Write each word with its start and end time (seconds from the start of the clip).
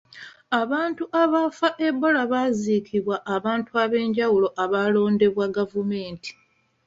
Abantu 0.61 1.03
abaafa 1.21 1.69
Ebola 1.87 2.21
baaziikibwa 2.31 3.15
abantu 3.35 3.71
ab'enjawulo 3.83 4.47
abaalondebwa 4.63 5.45
gavumenti. 5.57 6.31